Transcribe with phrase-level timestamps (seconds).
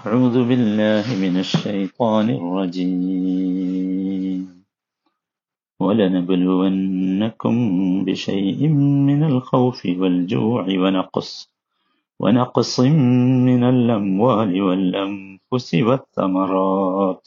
[0.00, 4.42] أعوذ بالله من الشيطان الرجيم
[5.80, 7.54] ولنبلونكم
[8.04, 8.68] بشيء
[9.08, 11.30] من الخوف والجوع ونقص
[12.20, 12.80] ونقص
[13.48, 17.22] من الأموال والأنفس والثمرات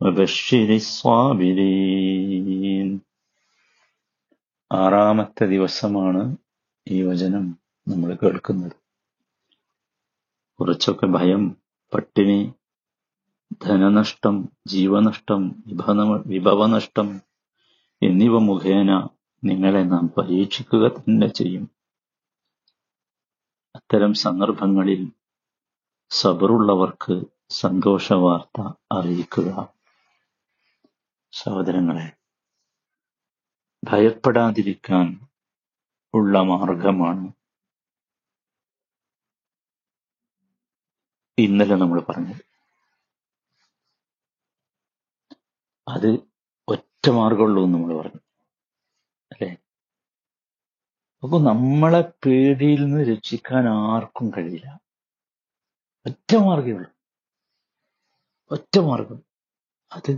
[0.00, 2.88] وبشر الصابرين
[4.70, 6.36] ആറാമത്തെ ദിവസമാണ്
[6.86, 8.76] ഈ വചനം നമ്മൾ കേൾക്കുന്നത്
[10.58, 11.56] കുറച്ചൊക്കെ ഭയം
[11.93, 12.39] പട്ടിണി
[13.65, 14.35] ധനനഷ്ടം
[14.67, 15.41] ജീവനഷ്ടം
[16.25, 17.09] വിഭവനഷ്ടം
[18.01, 18.91] എന്നിവ മുഖേന
[19.43, 21.65] നിങ്ങളെ നാം പരീക്ഷിക്കുക തന്നെ ചെയ്യും.
[23.75, 25.01] അത്തരം സന്ദർഭങ്ങളിൽ
[26.11, 27.15] സബറുള്ളവർക്ക്
[27.49, 28.57] സന്തോഷവാർത്ത
[28.91, 29.49] അറിയിക്കുക.
[31.33, 32.07] സഹോദരങ്ങളെ
[33.83, 35.07] ഭയപ്പെടാതിരിക്കാൻ
[36.13, 37.25] ഉള്ള മാർഗമാണ്
[41.43, 42.41] ഇന്നലെ നമ്മൾ പറഞ്ഞത്.
[45.87, 46.19] അത്
[46.67, 48.21] ഒറ്റ മാർഗമുള്ളൂ എന്ന് നമ്മൾ പറഞ്ഞു.
[49.31, 49.57] അല്ലെ?
[51.23, 54.79] അപ്പൊ നമ്മളെ പേടിയിൽ നിന്ന് രക്ഷിക്കാൻ ആർക്കും കഴിയില്ല.
[56.05, 56.91] ഒറ്റ മാർഗമേ ഉള്ളൂ.
[58.51, 59.23] ഒറ്റ മാർഗം
[59.91, 60.11] അത്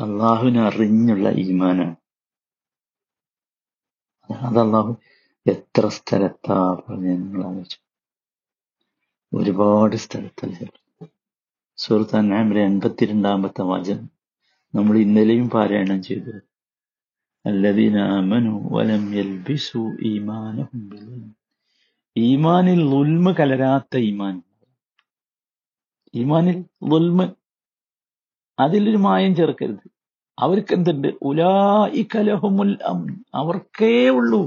[0.00, 1.96] അള്ളാഹുവിനെ അറിഞ്ഞുള്ള ഈമാനാണ്.
[4.46, 4.96] അത് അള്ളാഹു
[5.46, 7.87] എത്ര സ്ഥലത്താ പറഞ്ഞു നിങ്ങൾ ആലോചിച്ചു.
[9.32, 10.46] ഒരുപാട് സ്ഥലത്ത്
[11.78, 14.06] സൂറത്ത് അൻആമിലെ എൺപത്തിരണ്ടാമത്തെ വചനം
[14.74, 16.32] നമ്മൾ ഇന്നലെയും പാരായണം ചെയ്തു.
[17.44, 20.82] അല്ലദീന അമനു വലം യൽബിസു ഈമാനഹും
[22.16, 24.36] ഈമാനിൽ ഉൽമ കലരാത്ത ഈമാൻ.
[26.14, 26.58] ഈമാനിൽ
[26.96, 27.34] ഉൽമ
[28.58, 29.86] അതിലൊരു മായം ചേർക്കരുത്.
[30.38, 31.54] അവർക്ക് എന്തുണ്ട് ഉലാ
[32.14, 33.00] കലഹുമുൽ അം
[33.34, 34.42] അവർക്കേ ഉള്ളൂ.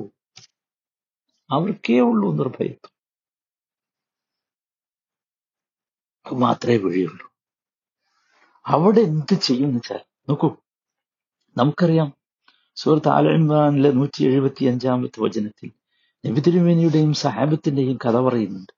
[1.49, 2.93] അവർക്കേ ഉള്ളൂ നിർഭയത്വം
[6.25, 7.31] അത് മാത്രമേ വഴിയുള്ളൂ
[8.65, 10.57] അവിടെ എന്ത് ചെയ്യും വെച്ചാൽ നോക്കൂ
[11.57, 12.13] നമുക്കറിയാം
[12.75, 15.71] സുഹൃത്ത് ആലിമാനിലെ നൂറ്റി എഴുപത്തി അഞ്ചാമത്തെ വചനത്തിൽ
[16.27, 18.71] നബിതിരുമേനിയുടെയും സഹാബത്തിന്റെയും കഥ പറയുന്നുണ്ട്.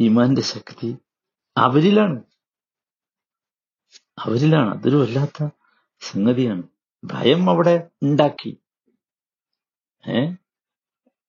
[0.00, 0.98] ഈമാന്റെ ശക്തി
[1.56, 2.22] അവരിലാണ്.
[4.18, 4.78] അവരിലാണ്.
[4.78, 5.48] അതൊരു വല്ലാത്ത
[6.00, 6.62] സംഗതിയാണ്.
[7.04, 8.58] ഭയം അവിടെ ഉണ്ടാക്കി.
[10.08, 10.30] ഏ?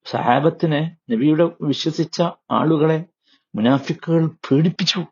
[0.06, 2.22] സഹാബത്തിനെ നബിയുടെ വിശ്വസിച്ച
[2.52, 3.06] ആളുകളെ
[3.56, 5.06] മുനാഫിക്കുകൾ പേടിപ്പിച്ചു.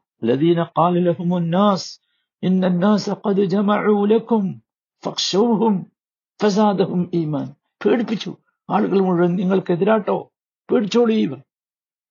[7.14, 7.54] ഈമാൻ.
[7.86, 8.38] പേടിപ്പിച്ചു.
[8.70, 10.32] ആളുകൾ മുഴുവൻ നിങ്ങൾക്ക് എതിരാട്ടോ
[10.72, 11.42] പേടിച്ചോളൂ പേടിച്ചോളീ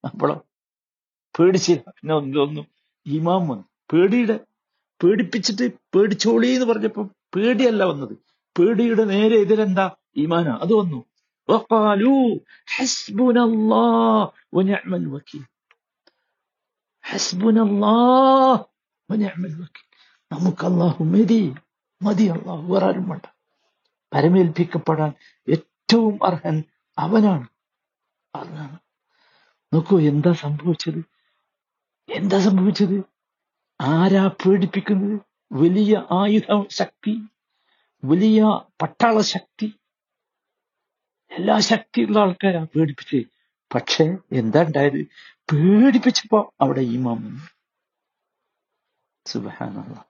[0.04, 0.44] അപ്പോഴോ
[1.38, 2.66] പേടിച്ചില്ല പിന്നെ ഒന്നും
[3.06, 3.64] ഈമാൻ വന്നു.
[3.93, 4.41] പേടിയുടെ
[5.04, 8.16] പേടിപ്പിച്ചിട്ട് പേടിച്ചോളീ എന്ന് പറഞ്ഞപ്പോ പേടിയല്ല വന്നത്.
[8.58, 9.91] പേടിയുടെ നേരെ എതിരെന്താ?
[10.16, 10.58] ഈമാനാ.
[10.62, 11.04] അത് വന്നു.
[11.50, 12.25] وقالوا
[12.68, 14.19] حسبنا الله
[14.53, 15.44] ونعم الوكيل
[17.03, 18.56] حسبنا الله
[19.09, 19.88] ونعم الوكيل
[20.31, 21.40] നമുക്ക് അള്ളാഹു മതി
[22.02, 23.25] മതി അള്ളാഹു വേറെ ആരും വേണ്ട
[24.12, 25.12] പരമേൽപ്പിക്കപ്പെടാൻ
[25.47, 26.58] ഏറ്റവും അർഹൻ
[26.97, 27.47] അവനാണ്
[28.34, 28.78] അതാണ്
[29.72, 31.02] നോക്കൂ എന്താ സംഭവിച്ചത്
[32.09, 32.96] എന്താ സംഭവിച്ചത്
[33.80, 35.18] ആരാ പേടിപ്പിക്കുന്നത്
[35.52, 36.50] വലിയ ആയുധ
[36.80, 37.14] ശക്തി
[38.03, 38.40] വലിയ
[38.81, 39.68] പട്ടാള ശക്തി
[41.31, 43.16] എല്ലാ ശക്തിയുള്ള ആൾക്കാരാ പേടിപ്പിച്ച്.
[43.75, 45.06] പക്ഷെ എന്താ ഉണ്ടായത്?
[45.31, 47.41] പേടിപ്പിച്ചപ്പോ അവിടെ ഈമാം വന്നു.
[49.26, 50.04] സുബാനുള്ള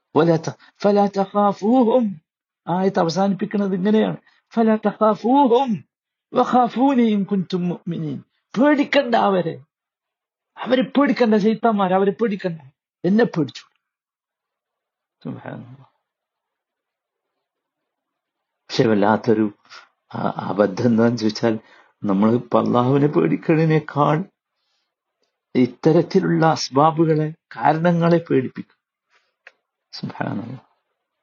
[2.69, 4.17] ആയത്ത് അവസാനിപ്പിക്കുന്നത് ഇങ്ങനെയാണ്.
[8.31, 9.61] പേടിക്കണ്ട അവരെ.
[10.57, 12.61] അവരെ പേടിക്കണ്ട ചൈത്താന്മാർ അവരെ പേടിക്കണ്ട.
[13.05, 13.63] എന്നെ പേടിച്ചു.
[18.69, 19.53] പക്ഷെ വല്ലാത്തൊരു
[20.15, 21.59] അബദ്ധം എന്താന്ന് ചോദിച്ചാൽ
[22.05, 24.25] നമ്മൾ അള്ളാഹുവിനെ പേടിക്കുന്നതിനേക്കാൾ
[25.55, 28.77] ഇത്തരത്തിലുള്ള അസ്ബാബുകളെ കാരണങ്ങളെ പേടിപ്പിക്കും.
[29.93, 30.69] സുഭാനല്ല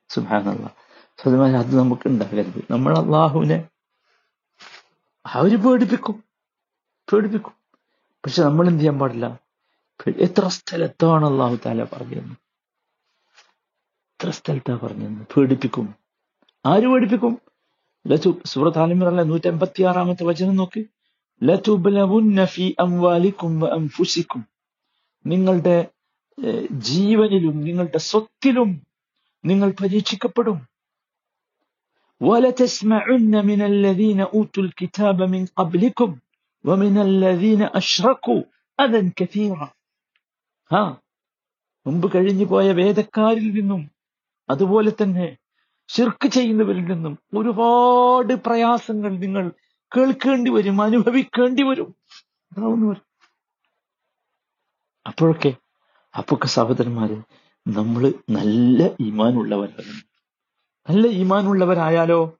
[0.09, 0.75] സുഭാനല്ല
[1.17, 2.63] സ്വതമായി അത് നമുക്ക് ഉണ്ടാകരുത്.
[2.71, 3.69] നമ്മൾ അള്ളാഹുവിനെ
[5.25, 6.23] അവർ പേടിപ്പിക്കും.
[7.13, 7.53] പേടിപ്പിക്കും.
[8.25, 9.39] പക്ഷെ നമ്മൾ എന്ത് ചെയ്യാൻ പാടില്ല?
[10.17, 12.35] എത്ര സ്ഥലത്താണ് അള്ളാഹു താല പറഞ്ഞതെന്ന്
[14.13, 15.95] എത്ര സ്ഥലത്താ പറഞ്ഞതെന്ന് പേടിപ്പിക്കും.
[16.65, 17.52] ആര് പേടിപ്പിക്കും?
[18.52, 20.82] സൂറത്ത് ആലിമിറല്ല നൂറ്റി എൺപത്തി ആറാമത്തെ വചനം നോക്ക്
[22.46, 24.42] ഫി അംവാലിക്കും അംഫുസിക്കും
[25.24, 25.76] നിങ്ങളുടെ
[26.88, 28.72] ജീവനിലും നിങ്ങളുടെ സ്വത്തിലും
[29.44, 30.58] നിങ്ങൾ പരീക്ഷിക്കപ്പെടും
[32.20, 36.10] ولتسمعن من الذين أوتوا الكتاب من قبلكم
[36.64, 38.42] ومن الذين أشركوا
[38.78, 39.68] أذى كثيرا
[40.70, 40.84] ها
[41.86, 43.82] മുമ്പ് കഴിഞ്ഞു പോയ വേദക്കാരിൽ നിന്നും
[44.48, 45.26] അതുപോലെ തന്നെ
[45.95, 49.51] ശിർക്ക് ചെയ്യുന്നവരിൽ നിന്നും ഒരുപാട് പ്രയാസങ്ങൾ നിങ്ങൾ
[49.97, 51.95] കേൾക്കേണ്ടി വരും അനുഭവിക്കേണ്ടി വരും.
[55.07, 55.53] അപ്പോഴൊക്കെ
[56.17, 57.17] അപ്പൊക്കെ സഹോദരന്മാര്
[57.67, 59.99] നമ്മൾ നല്ല ഈമാനുള്ളവരാകും
[60.89, 62.37] നല്ല ഈമാനുള്ളവരായാലോ?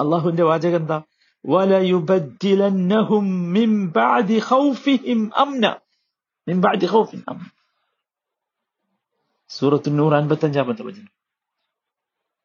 [0.00, 1.02] അള്ളാഹുവിന്റെ വാചകം എന്താ?
[9.48, 11.15] സൂറത്തു അൻപത്തി അഞ്ചാമത്തെ വചനം.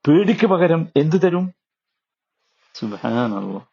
[0.08, 1.54] പേടിക്ക് പകരം എന്ത് തരും?
[2.74, 3.70] സുബാനല്ല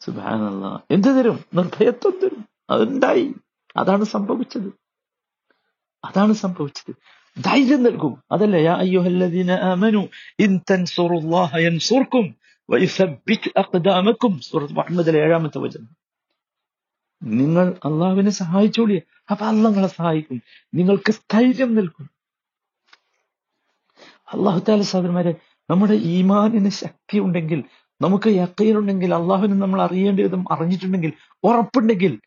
[0.00, 1.44] സുബാനല്ല എന്ത് തരും?
[1.54, 2.48] നിർഭയത്വം തരും.
[2.70, 3.34] അതുണ്ടായി.
[3.76, 4.72] അതാണ് സംഭവിച്ചത്.
[6.04, 6.94] അതാണ് സംഭവിച്ചത്.
[7.42, 8.22] ധൈര്യം നൽകും.
[8.32, 8.62] അതല്ലേ?
[8.62, 12.36] യാ അയ്യുഹല്ലദീന ആമനു ഇൻ തൻസുറുല്ലാഹ യൻസുർക്കും
[12.70, 14.40] വയുസബ്ബിത് അഖ്ദാമക്കും.
[14.40, 15.88] സൂറത്ത് മുഹമ്മദിലെ ഏഴാമത്തെ വചനം.
[17.22, 19.00] നിങ്ങൾ അള്ളാഹുവിനെ സഹായിച്ചോളിയ.
[19.30, 20.42] അപ്പൊ അള്ളങ്ങളെ സഹായിക്കും.
[20.74, 22.13] നിങ്ങൾക്ക് സ്ഥൈര്യം നൽകും.
[24.32, 25.34] അള്ളാഹുത്താല സഹോദരന്മാരെ
[25.70, 27.64] നമ്മുടെ ഈമാനിന് ശക്തി ഉണ്ടെങ്കിൽ
[28.00, 31.12] നമുക്ക് യക്കയിലുണ്ടെങ്കിൽ അള്ളാഹുവിനെ നമ്മൾ അറിയേണ്ടതും അറിഞ്ഞിട്ടുണ്ടെങ്കിൽ
[31.44, 32.20] ഉറപ്പുണ്ടെങ്കിൽ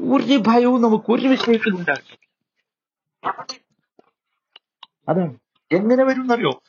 [0.00, 2.18] ഒരു ഭയവും നമുക്ക് ഒരു വിഷയത്തിൽ ഉണ്ടാകില്ല
[5.08, 5.34] അതാണ്.
[5.72, 6.62] എങ്ങനെ വരും എന്നറിയോ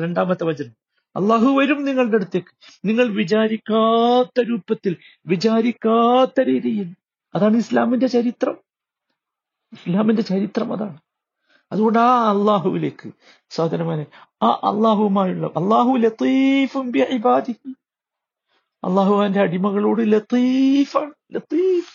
[0.00, 0.72] രണ്ടാമത്തെ വചനം.
[1.16, 2.48] അള്ളാഹു വരും നിങ്ങളുടെ അടുത്തേക്ക്.
[2.84, 4.96] നിങ്ങൾ വിചാരിക്കാത്ത രൂപത്തിൽ
[5.26, 6.94] വിചാരിക്കാത്ത രീതിയിൽ.
[7.34, 8.71] അതാണ് ഇസ്ലാമിന്റെ ചരിത്രം.
[9.72, 10.98] ഇസ്ലാമിന്റെ ചരിത്രം അതാണ്.
[11.72, 13.10] അതുകൊണ്ട് ആ അള്ളാഹുവിലേക്ക്
[13.50, 14.06] സഹോദരന്മാരെ
[14.42, 16.92] ആ അള്ളാഹുവുമായുള്ള അള്ളാഹു ലത്തീഫും
[18.84, 21.92] അള്ളാഹു അവന്റെ അടിമകളോട് ലത്തീഫാണ് ലത്തീഫ്.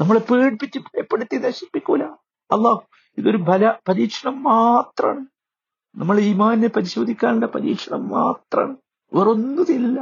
[0.00, 2.02] നമ്മളെ പേടിപ്പിച്ച് ഭയപ്പെടുത്തി നശിപ്പിക്കൂല.
[2.50, 2.82] അള്ളാഹു
[3.18, 5.26] ഇതൊരു ബല പരീക്ഷണം മാത്രമാണ്
[5.96, 8.76] നമ്മൾ ഈമാനെ പരിശോധിക്കാനുള്ള പരീക്ഷണം മാത്രമാണ്
[9.14, 10.00] വേറൊന്നുമില്ല.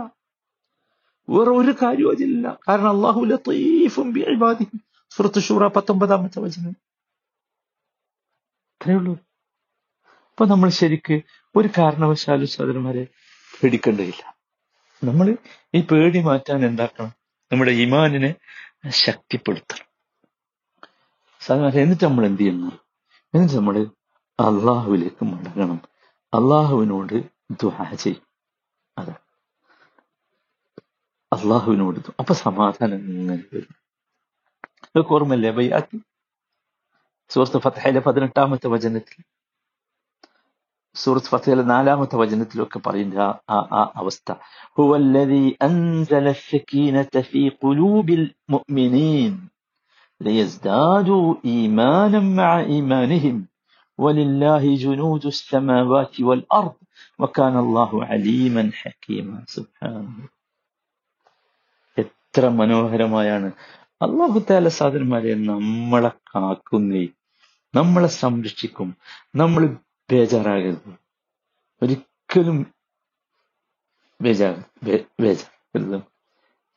[1.30, 2.58] വേറെ ഒരു കാര്യവും അതില്ല.
[2.68, 4.78] കാരണം അള്ളാഹു ലത്തീഫും ബിഇബാദിഹി
[5.10, 6.76] സുറത്ത് ഷൂറ പത്തൊമ്പതാമത്തെ വചനം.
[8.80, 9.18] അത്രേ ഉള്ളൂ.
[10.30, 11.22] അപ്പൊ നമ്മൾ ശരിക്ക്
[11.56, 13.06] ഒരു കാരണവശാലും സഹോദരന്മാരെ
[13.62, 14.36] പേടിക്കേണ്ടതില്ല.
[15.04, 15.36] നമ്മൾ
[15.74, 17.12] ഈ പേടി മാറ്റാൻ എന്താക്കണം?
[17.52, 18.34] നമ്മുടെ ഇമാനിനെ
[18.88, 19.86] ശക്തിപ്പെടുത്തണം.
[21.40, 22.80] സഹോദരന്മാരെ എന്നിട്ട് നമ്മൾ എന്ത് ചെയ്യണം
[23.34, 23.86] എന്നിട്ട് നമ്മൾ
[24.40, 25.82] അള്ളാഹുവിലേക്ക് മടങ്ങണം.
[26.34, 28.22] അള്ളാഹുവിനോട് ദ്വാ ചെയ്യും.
[28.98, 29.18] അതാണ്
[31.32, 31.98] അള്ളാഹുവിനോട്.
[32.18, 33.79] അപ്പൊ സമാധാനം ഇങ്ങനെ വരും.
[34.89, 35.97] ഇതൊക്കെ ഓർമ്മല്ലേ ബയ്യാത്ത്
[37.31, 39.17] സൂറത്ത് ഫത്തഹയിലെ പതിനെട്ടാമത്തെ വചനത്തിൽ
[40.95, 44.29] സൂറത്ത് ഫത്തഹയിലെ നാലാമത്തെ വചനത്തിലൊക്കെ പറയുന്ന ആ ആ- ആ അവസ്ഥ
[44.79, 49.33] هو الذي أنزل السكينة في قلوب المؤمنين
[50.21, 53.37] ليزدادوا إيمانا مع إيمانهم
[53.99, 56.75] ولله جنود السماوات والأرض
[57.19, 60.15] وكان الله عليما حكيما سبحانه
[61.97, 63.49] എത്ര മനോഹരമായാണ്
[64.00, 67.02] അള്ളാഹു താല സാധനന്മാരെ നമ്മളെ കാക്കുന്നേ
[67.74, 68.88] നമ്മളെ സംരക്ഷിക്കും
[69.36, 69.62] നമ്മൾ
[70.10, 70.92] ബേജാറാകരുത്.
[71.82, 72.58] ഒരിക്കലും
[74.20, 74.48] ബേജാ
[74.86, 75.98] ബേജാറരുത്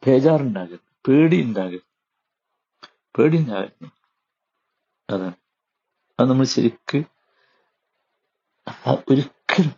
[0.03, 0.87] ബേജാറുണ്ടാകരുത്.
[1.07, 1.89] പേടി ഉണ്ടാകരുത്
[3.17, 3.87] പേടി ഉണ്ടാകരുത്
[5.09, 5.37] അതാണ്.
[6.19, 6.99] അത് നമ്മൾ ശരിക്ക്
[9.09, 9.73] ഒരിക്കലും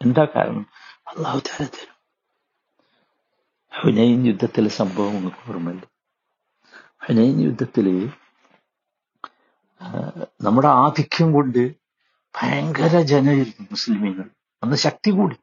[0.00, 0.66] എന്താ കാരണം?
[1.10, 1.96] അള്ളാഹു താല തരും.
[3.72, 5.84] ഹുനൈൻ യുദ്ധത്തിലെ സംഭവം നമുക്ക് ഓർമ്മയില്ല
[7.08, 8.10] ഹുനൈൻ യുദ്ധത്തിൽ
[10.42, 11.74] നമ്മുടെ ആധിക്യം കൊണ്ട്
[12.36, 14.30] ഭയങ്കര ജനമായിരുന്നു മുസ്ലിമീങ്ങൾ
[14.62, 15.36] അന്ന് ശക്തി കൂടി.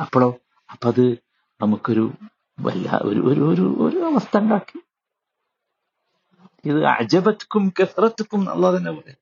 [0.00, 0.36] അപ്പോഴോ
[0.70, 1.18] അപ്പൊ അത്
[1.60, 2.12] നമുക്കൊരു
[2.60, 4.78] വല്ല ഒരു ഒരു ഒരു ഒരു അവസ്ഥ ഉണ്ടാക്കി.
[6.64, 9.20] ഇത് അജബത്ക്കും കെസ്രത്തുക്കും അള്ളാഹ് തന്നെ പറയാം.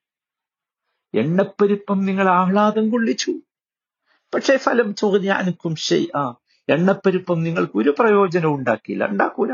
[1.14, 3.32] എണ്ണപ്പെരുപ്പം നിങ്ങൾ ആഹ്ലാദം കൊള്ളിച്ചു.
[4.34, 5.74] പക്ഷേ ഫലം ചോദ്യാനുക്കും
[6.16, 6.34] ആ
[6.68, 9.04] എണ്ണപ്പെരുപ്പം നിങ്ങൾക്ക് ഒരു പ്രയോജനവും ഉണ്ടാക്കിയില്ല.
[9.06, 9.52] ഉണ്ടാക്കൂല.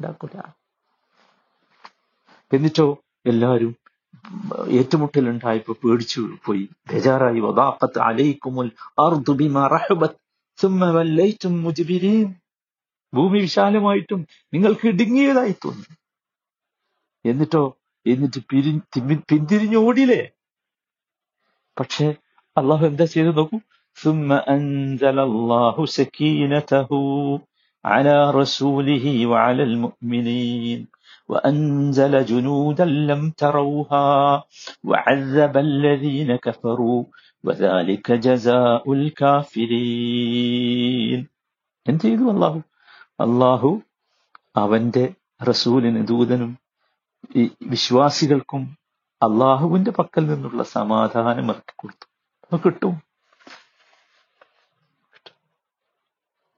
[0.00, 0.40] ഉണ്ടാക്കൂല.
[2.52, 3.76] എന്നിട്ടോ എല്ലാവരും
[4.68, 6.68] ഏറ്റുമുട്ടലുണ്ടായപ്പോ പേടിച്ചു പോയി.
[6.92, 7.40] ബേജാറായി.
[7.40, 9.32] വദാഖത്ത് അലൈക്കുമുൽ അർദു
[13.14, 15.94] ഭൂമി വിശാലമായിട്ടും നിങ്ങൾക്ക് ഇടുങ്ങിയതായി തോന്നി.
[17.28, 17.76] എന്നിട്ടോ
[18.06, 18.80] എന്നിട്ട് പിരി
[19.30, 20.28] പിന്തിരിഞ്ഞോടിലേ
[21.80, 22.14] പക്ഷെ
[22.56, 23.58] അള്ളാഹു എന്താ ചെയ്തു നോക്കൂ.
[23.94, 26.98] സുമ അൻസലല്ലാഹു സക്കീനതഹു
[27.85, 30.79] على رسوله وعلى المؤمنين
[31.29, 34.07] وأنزل جنودا لم تروها
[34.83, 36.99] وعذب الذين كفروا
[37.43, 38.83] وذلك جزاء
[39.87, 41.19] الكافرين
[41.85, 42.59] എന്ത് ചെയ്തു അള്ളാഹു
[43.19, 43.69] അള്ളാഹു
[44.55, 45.03] അവന്റെ
[45.41, 46.51] റസൂലിന് ദൂതനും
[47.35, 48.63] ഈ വിശ്വാസികൾക്കും
[49.21, 52.07] അള്ളാഹുവിന്റെ പക്കൽ നിന്നുള്ള സമാധാനം ഇറക്കി കൊടുത്തു
[52.45, 52.95] അത് കിട്ടും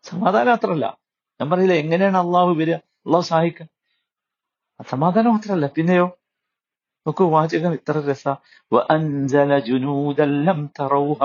[0.06, 0.88] സമാധാനം മാത്രമല്ല
[1.43, 2.75] ഞാൻ പറയില്ല എങ്ങനെയാണ് അള്ളാഹു വരിക
[3.07, 3.69] അള്ളാഹു സഹായിക്കുക
[4.81, 6.05] സമാധാനമാത്രല്ല പിന്നെയോ
[7.07, 8.35] നോക്കൂ വാചകം ഇത്ര രസ
[9.67, 11.21] ജുനൂദല്ലം തറൗഹ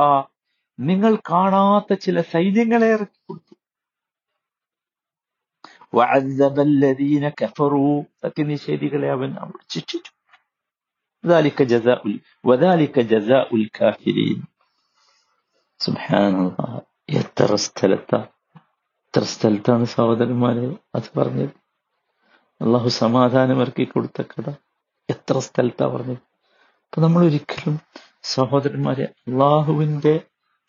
[0.80, 3.54] നിങ്ങൾ കാണാത്ത ചില സൈന്യങ്ങളെ ഇറക്കി കൊടുത്തു
[8.24, 10.14] സത്യനിഷേധികളെ അവൻ അവിടെ ശിക്ഷിച്ചു
[17.18, 18.32] എത്ര സ്ഥലത്താണ്
[19.18, 21.50] എത്ര സ്ഥലത്താണ് സഹോദരന്മാരെ അത് പറഞ്ഞത്?
[22.64, 24.50] അള്ളാഹു സമാധാനം ഇറക്കി കൊടുത്ത കഥ
[25.10, 26.18] എത്ര സ്ഥലത്താ പറഞ്ഞത്?
[26.86, 27.80] അപ്പൊ നമ്മൾ ഒരിക്കലും
[28.24, 30.20] സഹോദരന്മാരെ അള്ളാഹുവിന്റെ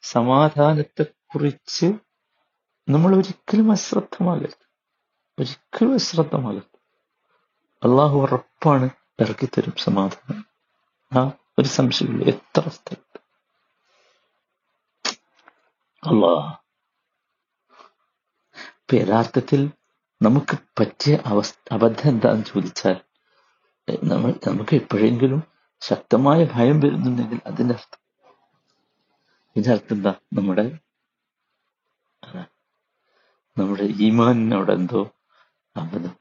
[0.02, 1.94] സമാധാനത്തെ കുറിച്ച്
[2.88, 4.68] നമ്മൾ ഒരിക്കലും അശ്രദ്ധമാകരുത്.
[5.38, 6.78] ഒരിക്കലും അശ്രദ്ധമാകരുത്.
[7.84, 8.90] അള്ളാഹു ഉറപ്പാണ്
[9.20, 10.46] ഇറക്കിത്തരും സമാധാനം.
[11.12, 12.24] ആ ഒരു സംശയമില്ല.
[12.24, 13.20] എത്ര സ്ഥലത്ത്?
[16.08, 16.67] അള്ളാഹ്
[18.88, 19.62] ഇപ്പൊ യഥാർത്ഥത്തിൽ
[20.20, 22.94] നമുക്ക് പറ്റിയ അവസ്ഥ അബദ്ധം എന്താന്ന് ചോദിച്ചാൽ
[24.12, 25.40] നമ്മൾ നമുക്ക് എപ്പോഴെങ്കിലും
[25.82, 28.00] ശക്തമായ ഭയം വരുന്നുണ്ടെങ്കിൽ അതിന്റെ അർത്ഥം
[29.56, 30.12] ഇതിന്റെ അർത്ഥം എന്താ?
[30.38, 30.64] നമ്മുടെ
[33.56, 35.02] നമ്മുടെ ഈമാനിനോട് എന്തോ
[35.76, 36.16] അബദ്ധം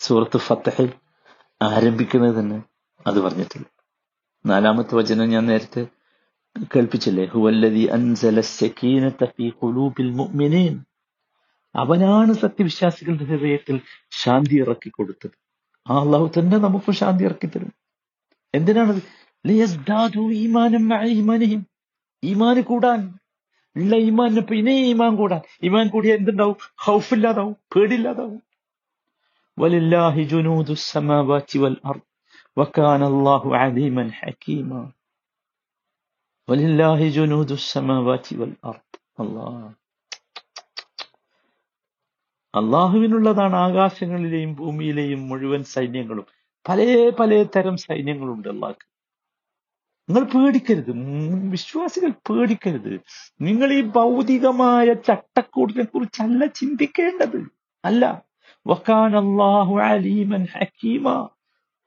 [0.00, 0.90] സുഹൃത്ത് ഫത്തഹിൽ
[1.60, 2.58] ആരംഭിക്കുന്നത് തന്നെ
[3.06, 3.66] അത് പറഞ്ഞിട്ടില്ല
[4.44, 5.84] നാലാമത്തെ വചനം ഞാൻ നേരത്തെ
[6.74, 7.26] കേൾപ്പിച്ചില്ലേ?
[7.34, 10.74] ഹുവല്ലതി അൻസല സക്കീനത ഫീ ഖുലൂബിൽ മുഅ്മിനീൻ.
[11.76, 13.80] അവനാണ് സത്യവിശ്വാസികളുടെ ഹൃദയത്തിൽ
[14.10, 15.30] ശാന്തി ഇറക്കി കൊടുത്തത്.
[15.90, 17.72] ആ അള്ളാഹു തന്നെ നമുക്ക് ശാന്തി ഇറക്കി തരും.
[18.54, 19.02] എന്തിനാണത്?
[22.24, 23.18] ഈമാന് കൂടാൻ.
[23.76, 25.40] ഉള്ള ഈമാനിന് പിന്നെ ഈമാൻ കൂടാൻ.
[25.64, 26.56] ഈമാൻ കൂടിയ എന്തുണ്ടാവും?
[26.76, 28.42] ഹൗഫില്ലാതാവും പേടില്ലാതാവും
[29.58, 30.28] വലില്ലാഹി
[31.58, 31.76] വൽ
[32.58, 34.90] വകാന അല്ലാഹു അലീമൻ ഹകീമ.
[36.50, 36.80] വൽ
[39.18, 39.85] അല്ലാഹ്
[42.56, 46.26] അള്ളാഹുവിനുള്ളതാണ് ആകാശങ്ങളിലെയും ഭൂമിയിലെയും മുഴുവൻ സൈന്യങ്ങളും.
[46.68, 48.96] പല പല തരം സൈന്യങ്ങളുണ്ട് അള്ളാഹ്ക്ക്
[50.10, 50.92] നിങ്ങൾ പേടിക്കരുത്.
[51.50, 53.00] വിശ്വാസികൾ പേടിക്കരുത്.
[53.40, 57.48] നിങ്ങൾ ഈ ഭൗതികമായ ചട്ടക്കൂടിനെ കുറിച്ചല്ല ചിന്തിക്കേണ്ടത്.
[57.84, 58.22] അല്ല.
[58.66, 61.28] വക്കാൻ അള്ളാഹു അലീമൻ ഹക്കീമ.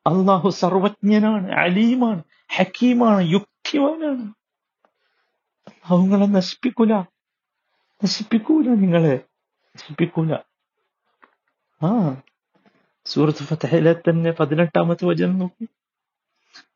[0.07, 2.23] അള്ളാഹു സർവജ്ഞനാണ് അലീമാണ്
[2.55, 4.33] ഹക്കീമാണ് യുക്തിവാനാണ്
[5.67, 6.93] അള്ളാഹു നിങ്ങളെ നശിപ്പിക്കൂല.
[8.03, 9.19] നശിപ്പിക്കൂല നിങ്ങളെ.
[9.75, 10.35] നശിപ്പിക്കൂല.
[11.80, 11.90] ആ
[13.06, 15.64] സൂറത്ത് ഫതഹിലെ തന്നെ പതിനെട്ടാമത്തെ വചനം നോക്കൂ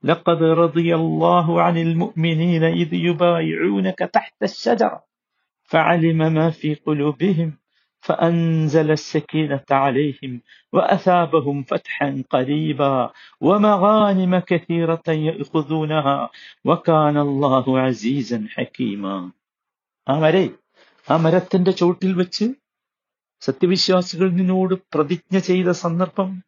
[0.04, 4.98] لقد رضي الله عن المؤمنين إذ يبايعونك تحت الشجرة
[5.70, 7.48] فعلم ما في قلوبهم
[8.04, 10.32] فأنزل السكينة عليهم
[10.72, 12.94] وأثابهم فتحا قريبا
[13.40, 16.18] ومغانم كثيرة يأخذونها
[16.64, 19.16] وكان الله عزيزا حكيما
[20.06, 20.46] أمري
[21.08, 22.46] അമരത്തിന്റെ ചോട്ടിൽ വെച്ച്
[23.43, 26.43] സത്യവിശ്വാസികൾ നിന്നോട് പ്രതിജ്ഞ ചെയ്ത സന്ദർഭം.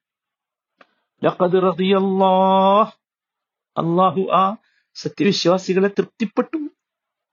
[3.78, 4.56] അള്ളാഹു ആ
[4.94, 6.68] സത്യവിശ്വാസികളെ തൃപ്തിപ്പെട്ടു.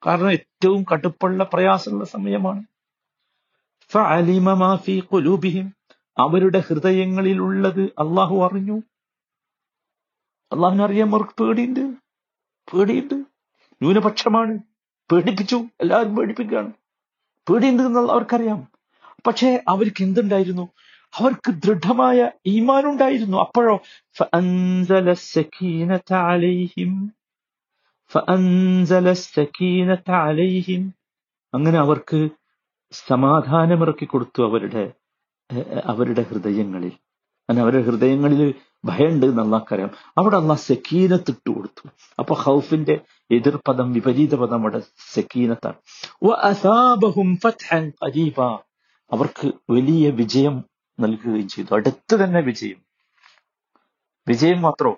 [0.07, 2.65] കാരണം ഏറ്റവും കടുപ്പുള്ള പ്രയാസമുള്ള സമയമാണ്.
[6.19, 8.83] അവരുടെ ഹൃദയങ്ങളിലുള്ളത് അള്ളാഹു അറിഞ്ഞു.
[10.53, 11.81] അള്ളാഹുവിനെ അറിയാൻ അവർക്ക് പേടിയുണ്ട്.
[12.75, 13.15] പേടിയുണ്ട്.
[13.55, 14.59] ന്യൂനപക്ഷമാണ്.
[15.13, 15.57] പേടിപ്പിച്ചു.
[15.81, 16.73] എല്ലാവരും പേടിപ്പിക്കുകയാണ്.
[17.51, 18.72] പേടിയുണ്ട് എന്നുള്ള അവർക്കറിയാം.
[19.27, 20.69] പക്ഷേ അവർക്ക് എന്തുണ്ടായിരുന്നു?
[21.19, 23.77] അവർക്ക് ദൃഢമായ ഈമാനുണ്ടായിരുന്നു അപ്പോഴോ
[31.55, 32.29] അങ്ങനെ അവർക്ക്
[32.91, 34.93] സമാധാനമിറക്കി കൊടുത്തു അവരുടെ
[35.85, 36.93] അവരുടെ ഹൃദയങ്ങളിൽ.
[37.49, 39.43] അങ്ങനെ അവരുടെ ഹൃദയങ്ങളിൽ ഭയമുണ്ട് എന്ന്
[40.19, 41.89] അവിടെ അള്ളാഹ് സെക്കീനത്തിട്ട് കൊടുത്തു.
[42.19, 43.01] അപ്പൊ ഹൗഫിന്റെ
[43.31, 44.83] എതിർപദം വിപരീത പദം അവിടെ
[45.15, 45.75] സെക്കീനത്താണ്
[49.13, 50.65] അവർക്ക് വലിയ വിജയം
[51.01, 51.75] നൽകുകയും ചെയ്തു.
[51.75, 52.85] അടുത്ത് തന്നെ വിജയം.
[54.29, 54.97] വിജയം മാത്രമോ.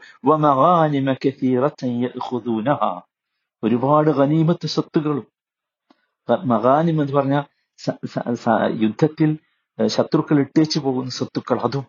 [3.64, 5.26] ഒരുപാട് ഖനീമത്ത് സ്വത്തുകളും
[6.44, 7.42] മകാനിം എന്ന് പറഞ്ഞ
[8.82, 9.38] യുദ്ധത്തിൽ
[9.86, 11.86] ശത്രുക്കൾ ഇട്ടേച്ചു പോകുന്ന സ്വത്തുക്കൾ അതും.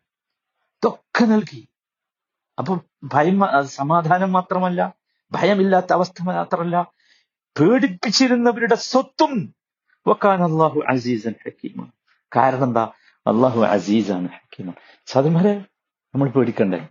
[0.76, 1.68] ഇതൊക്കെ നൽകി.
[2.58, 4.94] അപ്പൊ ഭയം സമാധാനം മാത്രമല്ല
[5.32, 6.92] ഭയമില്ലാത്ത അവസ്ഥ മാത്രമല്ല
[7.60, 9.56] പേടിപ്പിച്ചിരുന്നവരുടെ സ്വത്തും.
[10.08, 11.92] വക്കാൻ അള്ളാഹു അസീസൻ ഹക്കീമാണ്
[12.36, 12.92] കാരണം എന്താ?
[13.28, 15.54] അള്ളാഹു അസീസാണ് ഹക്കീമാണ് സാധുമാരെ
[16.16, 16.88] നമ്മൾ പേടിക്കണ്ടേ?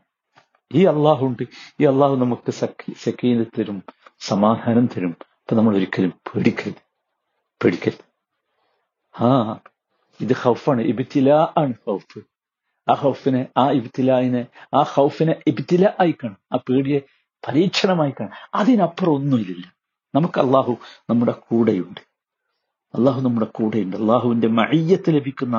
[0.73, 1.43] ഈ അള്ളാഹു ഉണ്ട്
[1.81, 3.83] ഈ അള്ളാഹു നമുക്ക് സക്കീന തരും
[4.21, 5.17] സമാധാനം തരും.
[5.23, 6.83] അപ്പൊ നമ്മൾ ഒരിക്കലും പേടിക്കരുത്.
[7.65, 8.05] പേടിക്കരുത്.
[9.25, 9.59] ആ
[10.21, 12.19] ഇത് ഹൗഫാണ് ഇബിത്തില ആണ് ഹൗഫ്
[12.91, 16.37] ആ ഹൗഫിനെ ആ ഇബിത്തിലായിനെ ആ ഹൗഫിനെ ഇബിത്തില ആയിക്കണം.
[16.53, 17.01] ആ പേടിയെ
[17.49, 19.75] പരീക്ഷണമായി കാണും അതിനപ്പുറം ഒന്നുമില്ല.
[20.15, 20.77] നമുക്ക് അള്ളാഹു
[21.11, 22.14] നമ്മുടെ കൂടെയുണ്ട്.
[22.95, 23.97] അള്ളാഹു നമ്മുടെ കൂടെയുണ്ട്.
[23.97, 25.57] അള്ളാഹുവിന്റെ മയ്യത്ത് ലഭിക്കുന്ന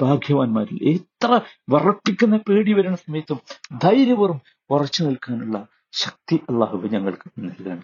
[0.00, 1.30] ഭാഗ്യവാന്മാരിൽ എത്ര
[1.70, 3.40] വറപ്പിക്കുന്ന പേടി വരുന്ന സമയത്തും
[3.82, 5.58] ധൈര്യപൂർവം ഉറച്ചു നിൽക്കാനുള്ള
[5.92, 7.78] ശക്തി അള്ളാഹു ഞങ്ങൾക്ക് നൽകാൻ